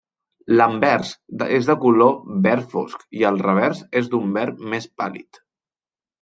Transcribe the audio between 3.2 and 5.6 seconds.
i el revers és d'un verd més pàl·lid.